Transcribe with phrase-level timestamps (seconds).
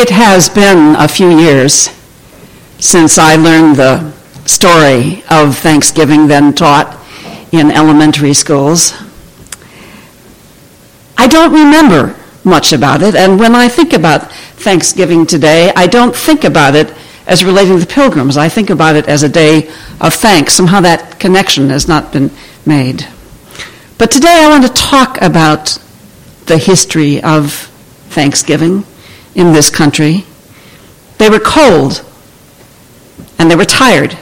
[0.00, 1.90] It has been a few years
[2.78, 4.10] since I learned the
[4.46, 6.98] story of Thanksgiving then taught
[7.52, 8.94] in elementary schools.
[11.18, 16.16] I don't remember much about it, and when I think about Thanksgiving today, I don't
[16.16, 16.94] think about it
[17.26, 18.38] as relating to the pilgrims.
[18.38, 19.68] I think about it as a day
[20.00, 20.54] of thanks.
[20.54, 22.30] Somehow that connection has not been
[22.64, 23.06] made.
[23.98, 25.78] But today I want to talk about
[26.46, 27.52] the history of
[28.08, 28.86] Thanksgiving
[29.34, 30.24] in this country.
[31.18, 32.04] They were cold
[33.38, 34.18] and they were tired.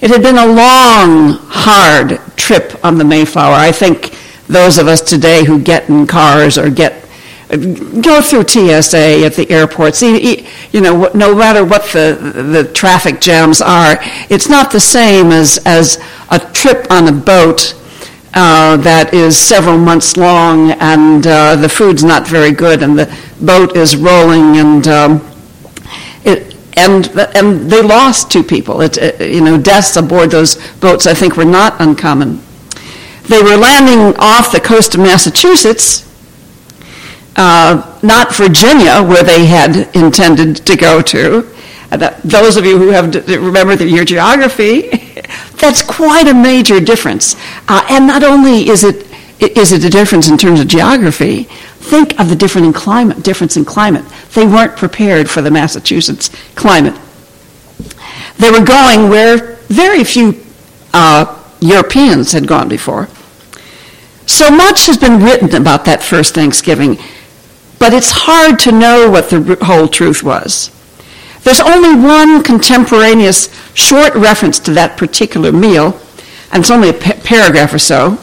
[0.00, 3.54] It had been a long, hard trip on the Mayflower.
[3.54, 4.14] I think
[4.46, 7.02] those of us today who get in cars or get
[7.48, 10.02] go through TSA at the airports.
[10.02, 12.18] You know, no matter what the,
[12.52, 17.75] the traffic jams are, it's not the same as, as a trip on a boat
[18.36, 23.06] uh, that is several months long and uh, the food's not very good and the
[23.40, 25.26] boat is rolling and um,
[26.24, 28.80] it, and and they lost two people.
[28.82, 32.40] It, it, uh, you know, deaths aboard those boats I think were not uncommon.
[33.24, 36.06] They were landing off the coast of Massachusetts
[37.36, 41.46] uh, not Virginia, where they had intended to go to.
[41.92, 44.88] Uh, those of you who have remember your geography,
[45.58, 47.36] that's quite a major difference.
[47.68, 49.06] Uh, and not only is it
[49.38, 53.56] is it a difference in terms of geography, think of the different in climate, difference
[53.56, 54.04] in climate.
[54.34, 56.98] They weren't prepared for the Massachusetts climate.
[58.38, 60.42] They were going where very few
[60.94, 63.08] uh, Europeans had gone before.
[64.24, 66.98] So much has been written about that first Thanksgiving
[67.78, 70.70] but it's hard to know what the whole truth was.
[71.46, 75.96] There's only one contemporaneous short reference to that particular meal,
[76.50, 78.18] and it's only a pa- paragraph or so.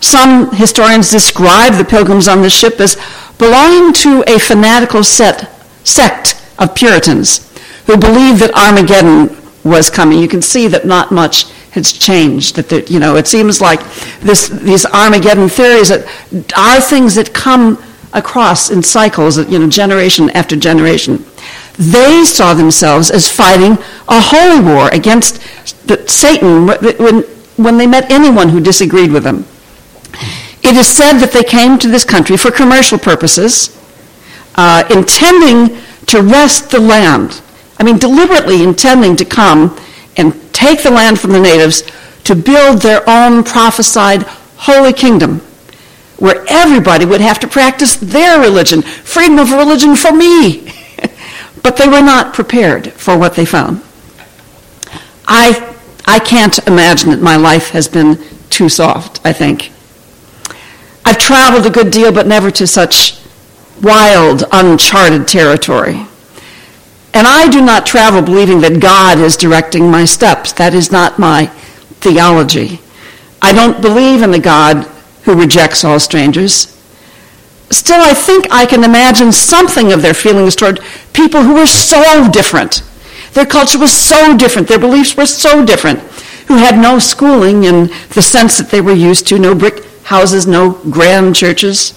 [0.00, 2.96] Some historians describe the pilgrims on the ship as
[3.36, 5.52] belonging to a fanatical set,
[5.84, 7.52] sect of Puritans
[7.84, 10.18] who believed that Armageddon was coming.
[10.18, 12.56] You can see that not much has changed.
[12.56, 13.80] That you know, it seems like
[14.20, 16.06] this, these Armageddon theories that
[16.56, 17.76] are things that come
[18.14, 21.22] across in cycles, you know, generation after generation.
[21.78, 23.72] They saw themselves as fighting
[24.08, 25.42] a holy war against
[26.08, 27.22] Satan when,
[27.56, 29.44] when they met anyone who disagreed with them.
[30.62, 33.76] It is said that they came to this country for commercial purposes,
[34.54, 35.76] uh, intending
[36.06, 37.40] to wrest the land.
[37.78, 39.78] I mean, deliberately intending to come
[40.16, 41.82] and take the land from the natives
[42.24, 44.22] to build their own prophesied
[44.56, 45.40] holy kingdom
[46.18, 50.72] where everybody would have to practice their religion, freedom of religion for me.
[51.66, 53.82] but they were not prepared for what they found.
[55.26, 59.72] I, I can't imagine that my life has been too soft, I think.
[61.04, 63.18] I've traveled a good deal, but never to such
[63.82, 66.06] wild, uncharted territory.
[67.12, 70.52] And I do not travel believing that God is directing my steps.
[70.52, 71.46] That is not my
[71.98, 72.78] theology.
[73.42, 74.84] I don't believe in the God
[75.24, 76.75] who rejects all strangers.
[77.70, 80.80] Still, I think I can imagine something of their feelings toward
[81.12, 82.82] people who were so different.
[83.32, 85.98] Their culture was so different, their beliefs were so different,
[86.48, 90.46] who had no schooling in the sense that they were used to, no brick houses,
[90.46, 91.92] no grand churches.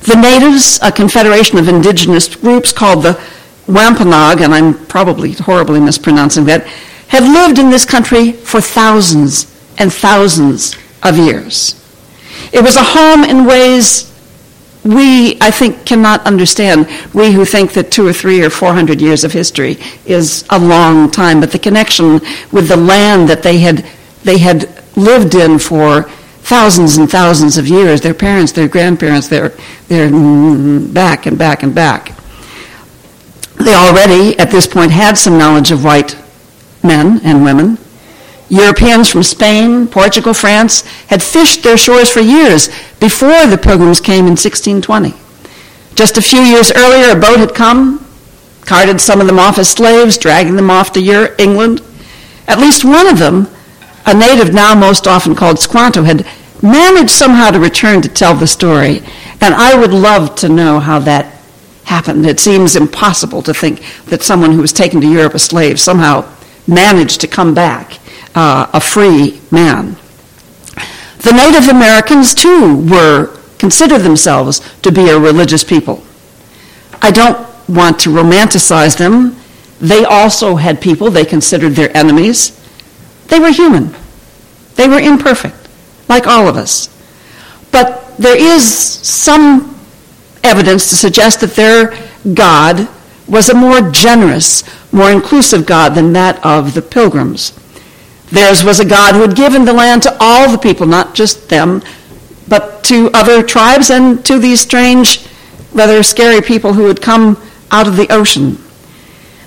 [0.00, 3.20] The natives, a confederation of indigenous groups called the
[3.68, 6.66] Wampanoag, and I'm probably horribly mispronouncing that,
[7.08, 9.44] had lived in this country for thousands
[9.78, 11.77] and thousands of years.
[12.52, 14.12] It was a home in ways
[14.84, 16.88] we, I think, cannot understand.
[17.12, 19.76] We who think that two or three or four hundred years of history
[20.06, 22.20] is a long time, but the connection
[22.52, 23.84] with the land that they had,
[24.24, 26.04] they had lived in for
[26.48, 29.50] thousands and thousands of years, their parents, their grandparents, their,
[29.88, 32.16] their mm, mm, back and back and back.
[33.56, 36.16] They already, at this point, had some knowledge of white
[36.82, 37.76] men and women.
[38.48, 44.26] Europeans from Spain, Portugal, France had fished their shores for years before the pilgrims came
[44.26, 45.14] in 1620.
[45.94, 48.06] Just a few years earlier, a boat had come,
[48.62, 51.82] carted some of them off as slaves, dragging them off to England.
[52.46, 53.48] At least one of them,
[54.06, 56.26] a native now most often called Squanto, had
[56.62, 59.02] managed somehow to return to tell the story.
[59.40, 61.34] And I would love to know how that
[61.84, 62.24] happened.
[62.24, 66.30] It seems impossible to think that someone who was taken to Europe a slave somehow
[66.66, 67.98] managed to come back
[68.34, 69.96] uh, a free man.
[71.18, 76.02] The Native Americans, too, were considered themselves to be a religious people.
[77.02, 79.36] I don't want to romanticize them.
[79.80, 82.54] They also had people they considered their enemies.
[83.28, 83.94] They were human.
[84.76, 85.68] They were imperfect,
[86.08, 86.88] like all of us.
[87.70, 89.76] But there is some
[90.42, 91.96] evidence to suggest that their
[92.34, 92.88] God
[93.28, 97.52] was a more generous, more inclusive God than that of the pilgrims.
[98.30, 101.48] Theirs was a God who had given the land to all the people, not just
[101.48, 101.82] them,
[102.46, 105.26] but to other tribes and to these strange,
[105.72, 107.40] rather scary people who had come
[107.70, 108.58] out of the ocean.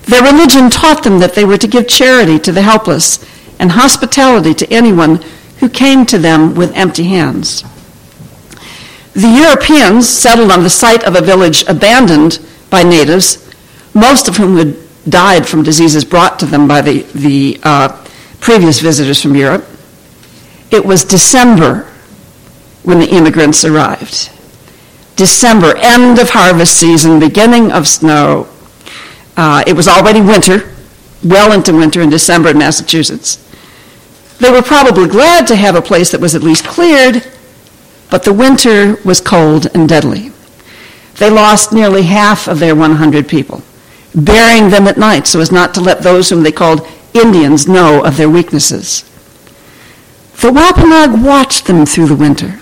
[0.03, 3.23] Their religion taught them that they were to give charity to the helpless
[3.59, 5.21] and hospitality to anyone
[5.59, 7.63] who came to them with empty hands.
[9.13, 12.39] The Europeans settled on the site of a village abandoned
[12.69, 13.53] by natives,
[13.93, 14.75] most of whom had
[15.09, 18.00] died from diseases brought to them by the, the uh,
[18.41, 19.65] previous visitors from Europe.
[20.71, 21.87] It was December
[22.83, 24.29] when the immigrants arrived.
[25.15, 28.47] December, end of harvest season, beginning of snow.
[29.37, 30.73] Uh, it was already winter,
[31.23, 33.37] well into winter in December in Massachusetts.
[34.39, 37.23] They were probably glad to have a place that was at least cleared,
[38.09, 40.31] but the winter was cold and deadly.
[41.15, 43.61] They lost nearly half of their 100 people,
[44.15, 48.03] burying them at night so as not to let those whom they called Indians know
[48.03, 49.03] of their weaknesses.
[50.41, 52.59] The Wampanoag watched them through the winter.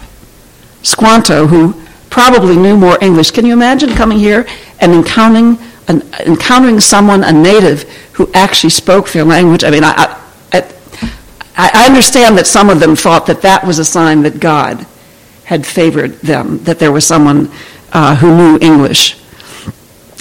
[0.83, 4.47] Squanto, who probably knew more English, can you imagine coming here
[4.79, 5.57] and encountering,
[5.87, 9.63] an, encountering someone, a native, who actually spoke their language?
[9.63, 10.19] I mean, I,
[10.51, 14.85] I, I understand that some of them thought that that was a sign that God
[15.43, 17.51] had favored them, that there was someone
[17.91, 19.17] uh, who knew English.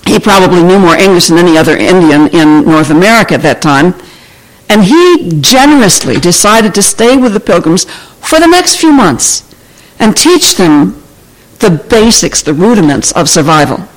[0.07, 3.95] He probably knew more English than any other Indian in North America at that time.
[4.69, 9.45] And he generously decided to stay with the pilgrims for the next few months
[9.99, 11.03] and teach them
[11.61, 13.89] the basics, the rudiments of survival.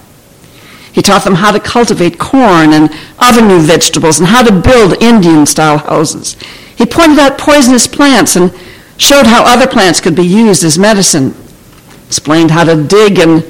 [0.93, 2.89] He taught them how to cultivate corn and
[3.19, 6.35] other new vegetables and how to build Indian style houses.
[6.75, 8.53] He pointed out poisonous plants and
[8.97, 11.33] showed how other plants could be used as medicine.
[12.07, 13.43] Explained how to dig and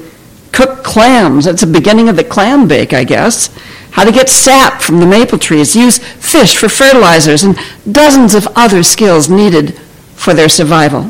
[0.52, 1.46] cook clams.
[1.46, 3.48] That's the beginning of the clam bake, I guess
[3.92, 7.58] how to get sap from the maple trees, use fish for fertilizers, and
[7.90, 9.74] dozens of other skills needed
[10.14, 11.02] for their survival.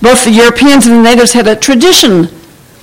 [0.00, 2.28] Both the Europeans and the natives had a tradition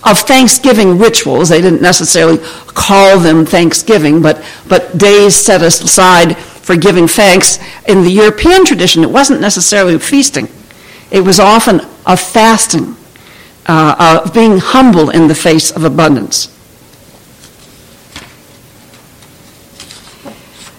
[0.04, 1.50] of Thanksgiving rituals.
[1.50, 2.38] They didn't necessarily
[2.68, 7.58] call them Thanksgiving, but, but days set aside for giving thanks.
[7.88, 10.48] In the European tradition, it wasn't necessarily feasting,
[11.10, 12.96] it was often a fasting,
[13.68, 16.52] uh, of being humble in the face of abundance.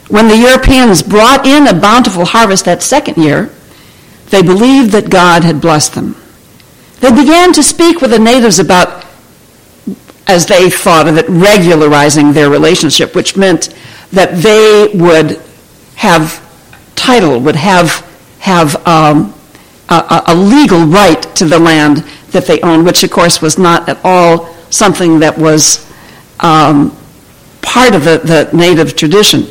[0.08, 3.50] When the Europeans brought in a bountiful harvest that second year,
[4.30, 6.16] they believed that God had blessed them.
[7.00, 9.04] They began to speak with the natives about,
[10.26, 13.74] as they thought of it, regularizing their relationship, which meant
[14.12, 15.40] that they would
[15.96, 16.42] have
[16.94, 18.06] title, would have,
[18.38, 19.34] have um,
[19.88, 22.04] a, a legal right to the land
[22.36, 25.90] that they owned, which of course was not at all something that was
[26.40, 26.96] um,
[27.62, 29.46] part of the, the native tradition.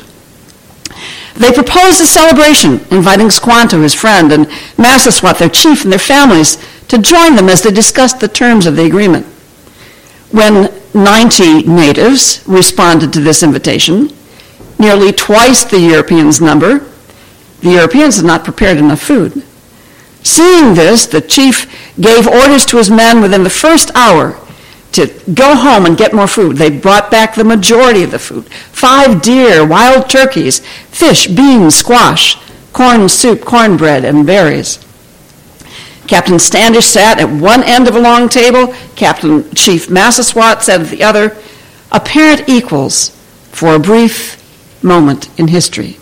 [1.34, 4.48] They proposed a celebration, inviting Squanto, his friend, and
[4.78, 8.76] Massasoit, their chief, and their families to join them as they discussed the terms of
[8.76, 9.26] the agreement.
[10.32, 14.12] When 90 natives responded to this invitation,
[14.80, 16.86] nearly twice the Europeans' number,
[17.62, 19.44] the Europeans had not prepared enough food.
[20.26, 24.36] Seeing this, the chief gave orders to his men within the first hour
[24.94, 25.06] to
[25.36, 26.58] go home and get more food.
[26.58, 32.38] They brought back the majority of the food five deer, wild turkeys, fish, beans, squash,
[32.74, 34.80] corn soup, cornbread, and berries.
[36.08, 40.88] Captain Standish sat at one end of a long table, Captain Chief Massasoit sat at
[40.88, 41.38] the other,
[41.92, 43.12] apparent equals
[43.52, 44.42] for a brief
[44.84, 46.00] moment in history.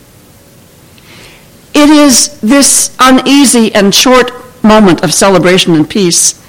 [1.73, 4.31] It is this uneasy and short
[4.63, 6.43] moment of celebration and peace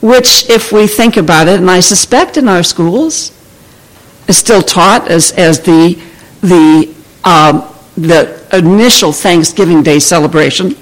[0.00, 3.32] which, if we think about it, and I suspect in our schools,
[4.28, 6.00] is still taught as, as the,
[6.40, 10.76] the, um, the initial Thanksgiving Day celebration,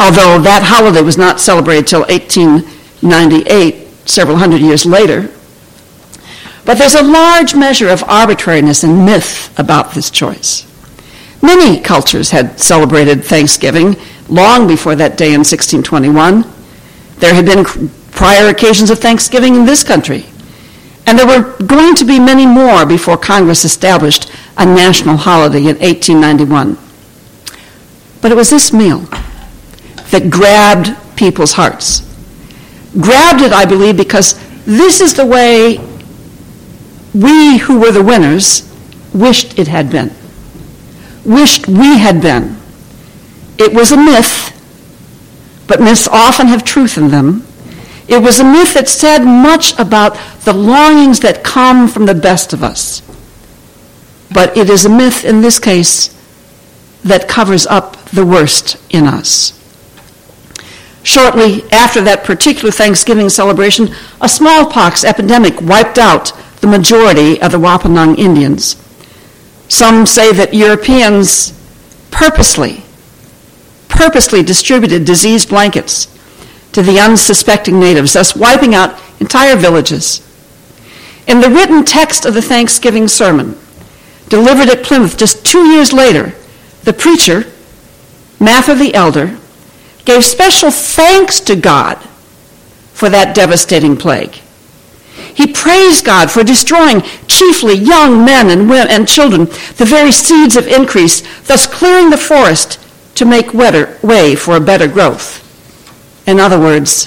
[0.00, 5.30] although that holiday was not celebrated till 1898, several hundred years later.
[6.64, 10.64] But there's a large measure of arbitrariness and myth about this choice.
[11.42, 13.96] Many cultures had celebrated Thanksgiving
[14.28, 16.44] long before that day in 1621.
[17.18, 17.64] There had been
[18.10, 20.26] prior occasions of Thanksgiving in this country.
[21.06, 25.76] And there were going to be many more before Congress established a national holiday in
[25.78, 26.76] 1891.
[28.20, 29.00] But it was this meal
[30.10, 32.02] that grabbed people's hearts.
[33.00, 35.78] Grabbed it, I believe, because this is the way
[37.14, 38.72] we who were the winners
[39.14, 40.15] wished it had been.
[41.26, 42.56] Wished we had been.
[43.58, 44.52] It was a myth,
[45.66, 47.44] but myths often have truth in them.
[48.06, 52.52] It was a myth that said much about the longings that come from the best
[52.52, 53.02] of us.
[54.32, 56.14] But it is a myth in this case
[57.02, 59.52] that covers up the worst in us.
[61.02, 63.88] Shortly after that particular Thanksgiving celebration,
[64.20, 68.76] a smallpox epidemic wiped out the majority of the Wampanoag Indians.
[69.68, 71.52] Some say that Europeans
[72.10, 72.82] purposely,
[73.88, 76.06] purposely distributed disease blankets
[76.72, 80.22] to the unsuspecting natives, thus wiping out entire villages.
[81.26, 83.58] In the written text of the Thanksgiving sermon,
[84.28, 86.32] delivered at Plymouth just two years later,
[86.84, 87.44] the preacher,
[88.38, 89.36] Mather the Elder,
[90.04, 91.96] gave special thanks to God
[92.92, 94.40] for that devastating plague.
[95.36, 99.44] He praised God for destroying chiefly young men and women and children,
[99.76, 102.80] the very seeds of increase, thus clearing the forest
[103.16, 105.42] to make wetter, way for a better growth.
[106.26, 107.04] In other words,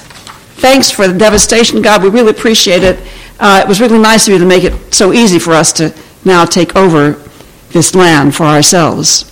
[0.62, 2.04] thanks for the devastation, God.
[2.04, 3.00] We really appreciate it.
[3.40, 5.92] Uh, it was really nice of you to make it so easy for us to
[6.24, 7.14] now take over
[7.70, 9.26] this land for ourselves.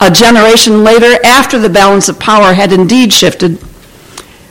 [0.00, 3.62] A generation later, after the balance of power had indeed shifted,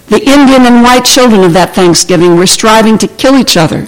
[0.07, 3.87] the Indian and white children of that Thanksgiving were striving to kill each other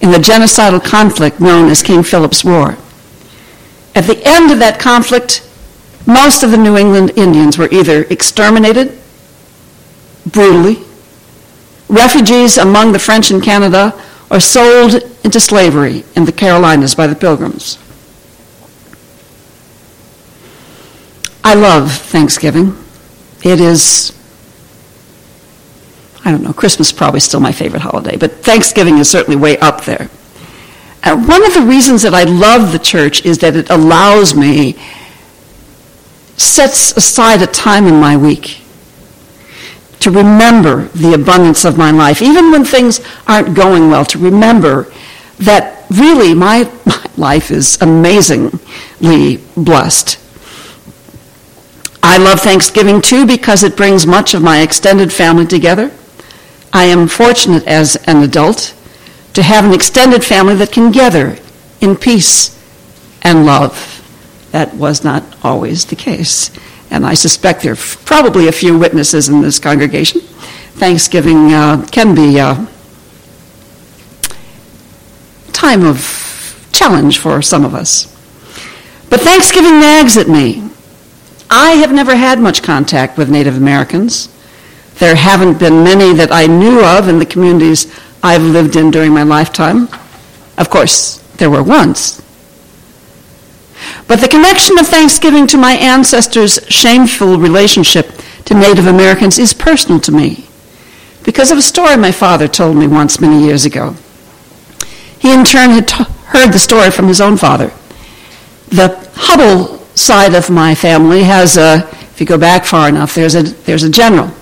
[0.00, 2.76] in the genocidal conflict known as King Philip's War.
[3.94, 5.44] At the end of that conflict,
[6.06, 8.98] most of the New England Indians were either exterminated
[10.26, 10.78] brutally,
[11.88, 13.92] refugees among the French in Canada,
[14.30, 17.78] or sold into slavery in the Carolinas by the Pilgrims.
[21.42, 22.76] I love Thanksgiving.
[23.42, 24.17] It is
[26.28, 29.56] I don't know, Christmas is probably still my favorite holiday, but Thanksgiving is certainly way
[29.60, 30.10] up there.
[31.02, 34.76] And one of the reasons that I love the church is that it allows me,
[36.36, 38.60] sets aside a time in my week
[40.00, 44.92] to remember the abundance of my life, even when things aren't going well, to remember
[45.38, 50.20] that really my, my life is amazingly blessed.
[52.02, 55.90] I love Thanksgiving too because it brings much of my extended family together.
[56.72, 58.74] I am fortunate as an adult
[59.34, 61.38] to have an extended family that can gather
[61.80, 62.58] in peace
[63.22, 63.94] and love.
[64.52, 66.50] That was not always the case.
[66.90, 70.22] And I suspect there are probably a few witnesses in this congregation.
[70.78, 72.66] Thanksgiving uh, can be a
[75.52, 78.06] time of challenge for some of us.
[79.10, 80.68] But Thanksgiving nags at me.
[81.50, 84.28] I have never had much contact with Native Americans.
[84.98, 89.12] There haven't been many that I knew of in the communities I've lived in during
[89.12, 89.88] my lifetime.
[90.56, 92.20] Of course, there were once.
[94.08, 98.10] But the connection of Thanksgiving to my ancestors' shameful relationship
[98.46, 100.48] to Native Americans is personal to me
[101.22, 103.94] because of a story my father told me once many years ago.
[105.18, 107.70] He in turn had t- heard the story from his own father.
[108.68, 113.34] The Hubble side of my family has a, if you go back far enough, there's
[113.34, 114.32] a, there's a general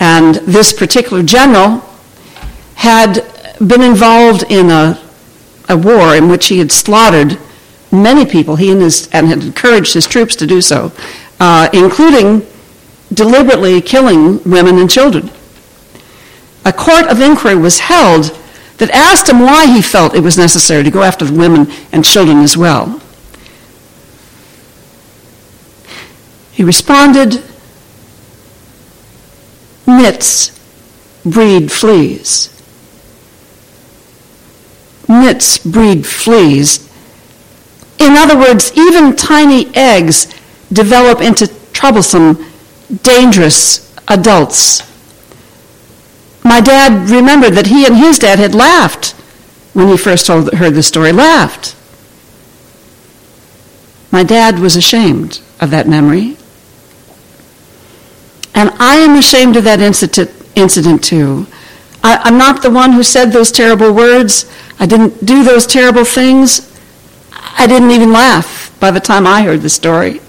[0.00, 1.84] and this particular general
[2.74, 3.20] had
[3.64, 5.00] been involved in a,
[5.68, 7.38] a war in which he had slaughtered
[7.92, 10.90] many people, he and, his, and had encouraged his troops to do so,
[11.38, 12.46] uh, including
[13.12, 15.30] deliberately killing women and children.
[16.64, 18.36] A court of inquiry was held
[18.78, 22.04] that asked him why he felt it was necessary to go after the women and
[22.04, 23.00] children as well.
[26.52, 27.42] He responded
[29.98, 30.58] Nits
[31.24, 32.48] breed fleas.
[35.08, 36.88] Nits breed fleas.
[37.98, 40.26] In other words, even tiny eggs
[40.72, 42.46] develop into troublesome,
[43.02, 44.82] dangerous adults.
[46.44, 49.12] My dad remembered that he and his dad had laughed
[49.72, 51.76] when he first told, heard the story, laughed.
[54.10, 56.36] My dad was ashamed of that memory.
[58.60, 61.46] And I am ashamed of that incident, incident too.
[62.04, 64.52] I, am not the one who said those terrible words.
[64.78, 66.70] I didn't do those terrible things.
[67.32, 70.20] I didn't even laugh by the time I heard the story.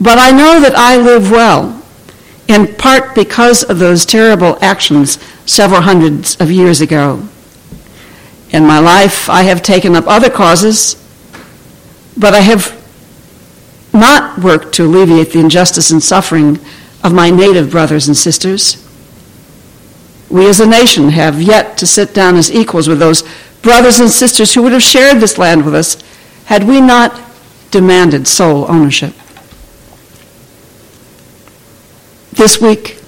[0.00, 1.82] But I know that I live well,
[2.48, 7.28] in part because of those terrible actions several hundreds of years ago.
[8.48, 10.96] In my life, I have taken up other causes,
[12.16, 12.72] but I have
[13.92, 16.58] not worked to alleviate the injustice and suffering
[17.04, 18.80] of my native brothers and sisters.
[20.30, 23.22] We as a nation have yet to sit down as equals with those
[23.62, 26.02] brothers and sisters who would have shared this land with us
[26.46, 27.20] had we not
[27.70, 29.14] demanded sole ownership.
[32.32, 32.98] This week,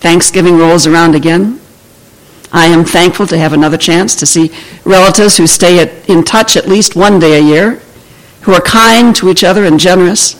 [0.00, 1.60] Thanksgiving rolls around again.
[2.52, 4.50] I am thankful to have another chance to see
[4.84, 7.80] relatives who stay at, in touch at least one day a year,
[8.42, 10.39] who are kind to each other and generous.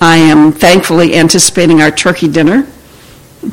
[0.00, 2.66] I am thankfully anticipating our turkey dinner,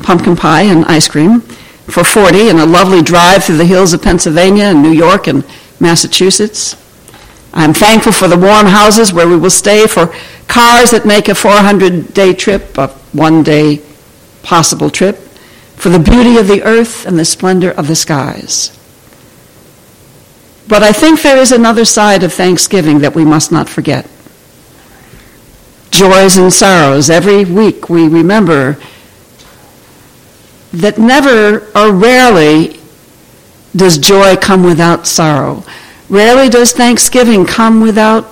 [0.02, 4.02] pumpkin pie and ice cream for 40 and a lovely drive through the hills of
[4.02, 5.44] Pennsylvania and New York and
[5.80, 6.76] Massachusetts.
[7.52, 10.06] I'm thankful for the warm houses where we will stay, for
[10.48, 13.82] cars that make a 400 day trip a one day
[14.42, 15.16] possible trip,
[15.76, 18.78] for the beauty of the earth and the splendor of the skies.
[20.66, 24.08] But I think there is another side of Thanksgiving that we must not forget.
[25.92, 27.10] Joys and sorrows.
[27.10, 28.78] Every week we remember
[30.72, 32.80] that never or rarely
[33.76, 35.64] does joy come without sorrow.
[36.08, 38.26] Rarely does thanksgiving come without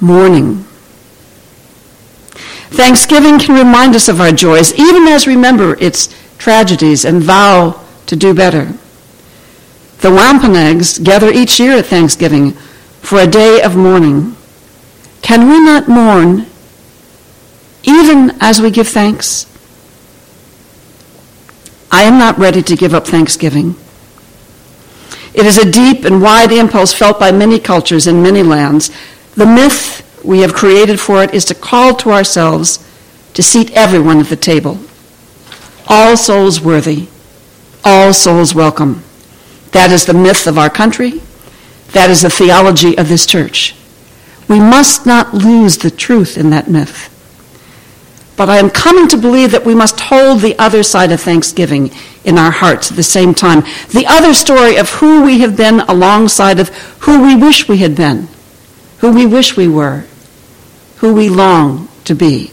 [0.00, 0.64] mourning.
[2.70, 8.16] Thanksgiving can remind us of our joys, even as remember its tragedies and vow to
[8.16, 8.74] do better.
[9.98, 12.52] The Wampanoags gather each year at Thanksgiving
[13.02, 14.36] for a day of mourning.
[15.22, 16.46] Can we not mourn
[18.06, 19.46] even as we give thanks?
[21.90, 23.74] I am not ready to give up Thanksgiving.
[25.34, 28.90] It is a deep and wide impulse felt by many cultures in many lands.
[29.34, 32.78] The myth we have created for it is to call to ourselves
[33.34, 34.78] to seat everyone at the table.
[35.88, 37.08] All souls worthy,
[37.84, 39.02] all souls welcome.
[39.72, 41.20] That is the myth of our country.
[41.92, 43.74] That is the theology of this church.
[44.48, 47.12] We must not lose the truth in that myth.
[48.36, 51.90] But I am coming to believe that we must hold the other side of Thanksgiving
[52.24, 53.60] in our hearts at the same time.
[53.88, 56.68] The other story of who we have been alongside of
[57.00, 58.28] who we wish we had been,
[58.98, 60.04] who we wish we were,
[60.96, 62.52] who we long to be.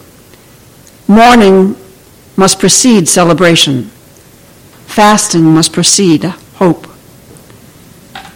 [1.07, 1.75] Mourning
[2.37, 3.83] must precede celebration.
[4.85, 6.87] Fasting must precede hope.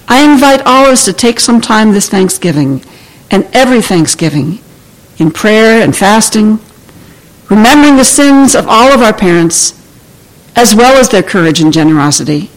[0.10, 2.84] I invite all of us to take some time this Thanksgiving
[3.32, 4.60] and every Thanksgiving
[5.18, 6.60] in prayer and fasting
[7.50, 9.74] remembering the sins of all of our parents,
[10.56, 12.50] as well as their courage and generosity,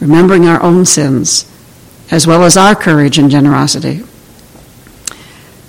[0.00, 1.50] remembering our own sins,
[2.10, 4.02] as well as our courage and generosity.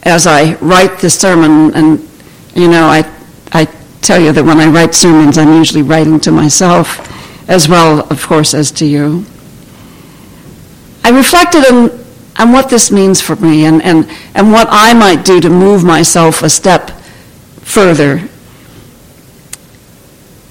[0.04, 2.10] As I write this sermon, and
[2.54, 3.12] you know, I,
[3.52, 3.66] I
[4.02, 7.12] tell you that when I write sermons, I'm usually writing to myself,
[7.50, 9.26] as well, of course, as to you.
[11.04, 12.06] I reflected on,
[12.40, 15.84] on what this means for me and, and, and what I might do to move
[15.84, 16.92] myself a step
[17.66, 18.22] further.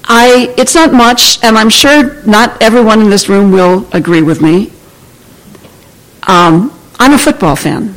[0.05, 4.43] I, it's not much, and I'm sure not everyone in this room will agree with
[4.43, 4.71] me.
[6.25, 7.95] Um, I'm a football fan.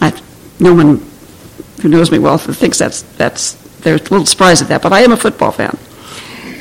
[0.00, 0.20] I,
[0.58, 1.06] no one
[1.80, 5.02] who knows me well thinks that's, that's, they're a little surprised at that, but I
[5.02, 5.78] am a football fan.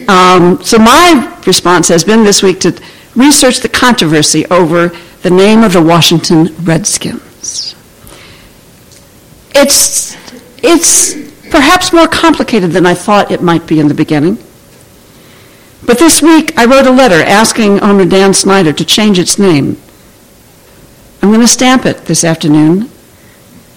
[0.08, 2.80] Um, so my response has been this week to
[3.16, 4.90] research the controversy over
[5.24, 7.76] the name of the Washington Redskins.
[9.56, 10.16] It's,
[10.64, 14.38] it's perhaps more complicated than I thought it might be in the beginning.
[15.86, 19.78] But this week I wrote a letter asking owner Dan Snyder to change its name.
[21.22, 22.90] I'm going to stamp it this afternoon,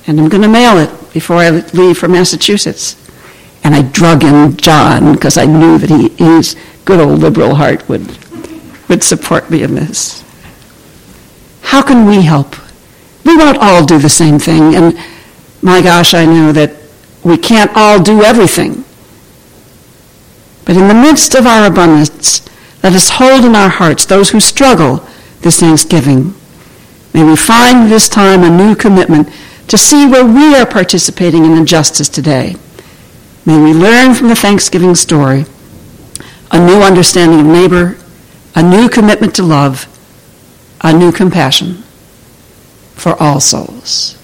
[0.07, 2.97] and I'm going to mail it before I leave for Massachusetts.
[3.63, 7.87] And I drug in John because I knew that he, his good old liberal heart
[7.89, 8.07] would,
[8.89, 10.25] would support me in this.
[11.63, 12.57] How can we help?
[13.25, 14.99] We won't all do the same thing, and
[15.63, 16.80] my gosh, I know that
[17.25, 18.85] we can't all do everything.
[20.65, 22.43] But in the midst of our abundance,
[22.83, 25.07] let us hold in our hearts those who struggle
[25.41, 26.35] this Thanksgiving.
[27.13, 29.29] May we find this time a new commitment
[29.69, 32.57] to see where we are participating in injustice today.
[33.45, 35.45] May we learn from the Thanksgiving story
[36.51, 37.97] a new understanding of neighbor,
[38.55, 39.87] a new commitment to love,
[40.83, 41.83] a new compassion
[42.95, 44.20] for all souls.